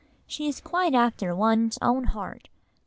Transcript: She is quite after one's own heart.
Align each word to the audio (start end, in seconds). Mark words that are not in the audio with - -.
She 0.25 0.47
is 0.47 0.59
quite 0.59 0.95
after 0.95 1.35
one's 1.35 1.77
own 1.79 2.05
heart. 2.05 2.49